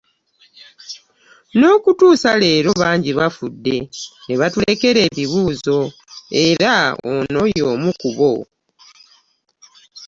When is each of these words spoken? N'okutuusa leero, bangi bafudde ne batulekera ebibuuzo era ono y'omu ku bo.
N'okutuusa 1.57 2.31
leero, 2.41 2.71
bangi 2.81 3.11
bafudde 3.19 3.77
ne 4.25 4.35
batulekera 4.39 4.99
ebibuuzo 5.09 5.79
era 6.45 6.73
ono 7.13 7.41
y'omu 7.57 7.91
ku 8.01 8.09
bo. 8.17 8.33